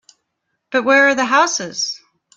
But 0.71 0.81
where 0.81 1.09
are 1.09 1.13
the 1.13 1.25
houses? 1.25 2.01